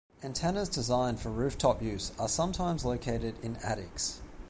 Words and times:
Antennas 0.23 0.67
designed 0.67 1.19
for 1.19 1.29
rooftop 1.29 1.79
use 1.79 2.11
are 2.17 2.27
sometimes 2.27 2.83
located 2.83 3.35
in 3.43 3.57
attics. 3.57 4.19